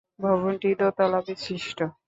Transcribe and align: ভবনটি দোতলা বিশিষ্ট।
ভবনটি 0.21 0.69
দোতলা 0.79 1.19
বিশিষ্ট। 1.27 1.79